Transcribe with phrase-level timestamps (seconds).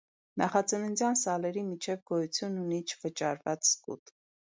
[0.41, 4.21] Նախածննդյան սալերի միջև գոյություն ունի չվճարված սկուտ։